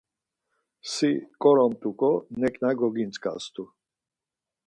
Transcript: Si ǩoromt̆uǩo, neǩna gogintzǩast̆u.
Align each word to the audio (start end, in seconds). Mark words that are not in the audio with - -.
Si 0.93 1.11
ǩoromt̆uǩo, 1.41 2.11
neǩna 2.39 2.69
gogintzǩast̆u. 2.79 3.63